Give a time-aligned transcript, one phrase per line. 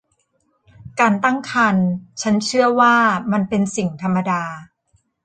[0.99, 1.87] การตั้งครรภ์
[2.21, 2.95] ฉันเชื่อว่า
[3.31, 4.43] มันเป็นสิ่งธรรมดา